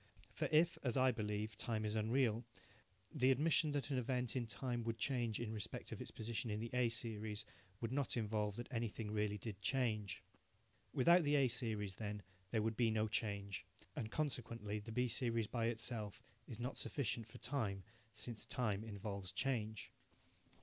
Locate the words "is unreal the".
1.85-3.29